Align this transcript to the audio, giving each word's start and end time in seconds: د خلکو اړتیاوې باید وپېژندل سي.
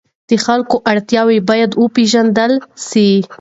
د 0.29 0.31
خلکو 0.45 0.75
اړتیاوې 0.91 1.39
باید 1.49 1.71
وپېژندل 1.81 2.51
سي. 2.87 3.09